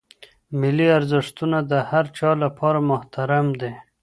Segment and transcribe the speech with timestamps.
[0.59, 3.71] ملي ارزښتونه د هر چا لپاره محترم دي.